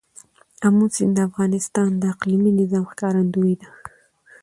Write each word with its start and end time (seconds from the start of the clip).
آمو 0.65 0.85
سیند 0.95 1.13
د 1.15 1.19
افغانستان 1.29 1.89
د 1.97 2.03
اقلیمي 2.13 2.51
نظام 2.59 2.83
ښکارندوی 2.91 3.53
ده. 3.61 3.69